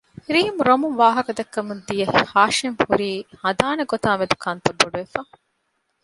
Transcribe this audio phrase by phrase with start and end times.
[0.33, 3.11] ރީމް ރޮމުން ވާހަކަ ދައްކަމުން ދިޔަ ހާޝިމް ހުރީ
[3.41, 5.21] ހަދާނެ ގޮތަކާއި މެދު ކަންތައް ބޮޑުވެފަ